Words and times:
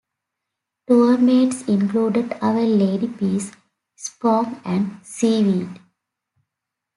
Tour 0.87 1.19
mates 1.19 1.61
included 1.67 2.33
Our 2.41 2.61
Lady 2.61 3.07
Peace, 3.07 3.51
Sponge, 3.95 4.57
and 4.65 4.97
Seaweed. 5.05 5.79